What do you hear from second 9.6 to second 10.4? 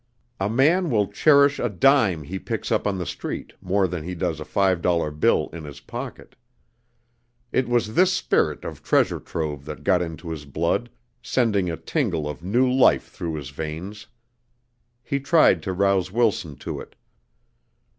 that got into